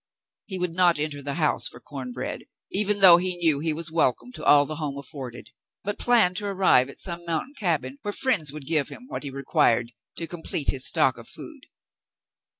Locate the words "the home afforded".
4.65-5.51